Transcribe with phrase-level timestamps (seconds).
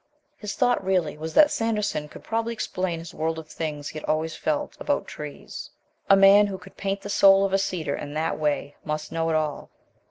[0.35, 4.09] His thought really was that Sanderson could probably explain his world of things he had
[4.09, 5.69] always felt about trees.
[6.09, 9.29] A man who could paint the soul of a cedar in that way must know
[9.29, 9.69] it all.